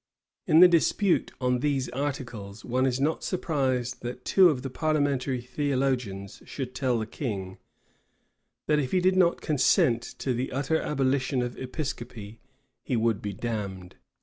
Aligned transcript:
In 0.47 0.61
the 0.61 0.67
dispute 0.67 1.31
on 1.39 1.59
these 1.59 1.87
articles, 1.89 2.65
one 2.65 2.87
is 2.87 2.99
not 2.99 3.23
surprised 3.23 4.01
that 4.01 4.25
two 4.25 4.49
of 4.49 4.63
the 4.63 4.69
parliamentary 4.71 5.41
theologians 5.41 6.41
should 6.43 6.73
tell 6.73 6.97
the 6.97 7.05
king, 7.05 7.59
"that 8.65 8.79
if 8.79 8.93
he 8.93 8.99
did 8.99 9.15
not 9.15 9.41
consent 9.41 10.01
to 10.17 10.33
the 10.33 10.51
utter 10.53 10.81
abolition 10.81 11.43
of 11.43 11.55
Episcopacy 11.55 12.39
he 12.83 12.95
would 12.95 13.21
be 13.21 13.33
damned." 13.33 13.97